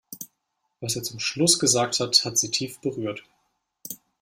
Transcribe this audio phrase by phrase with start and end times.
[0.79, 3.21] Was er zum Schluss gesagt hat, hat sie tief berührt.